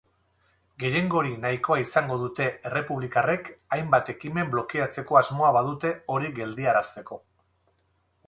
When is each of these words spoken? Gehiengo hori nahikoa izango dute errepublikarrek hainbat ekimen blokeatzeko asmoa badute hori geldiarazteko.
Gehiengo 0.83 1.17
hori 1.17 1.33
nahikoa 1.41 1.75
izango 1.81 2.15
dute 2.21 2.47
errepublikarrek 2.69 3.51
hainbat 3.77 4.09
ekimen 4.15 4.49
blokeatzeko 4.55 5.19
asmoa 5.21 5.51
badute 5.59 5.91
hori 6.15 6.31
geldiarazteko. 6.41 7.21